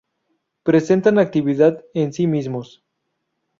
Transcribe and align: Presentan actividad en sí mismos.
Presentan 0.63 1.19
actividad 1.19 1.85
en 1.93 2.11
sí 2.11 2.25
mismos. 2.25 2.83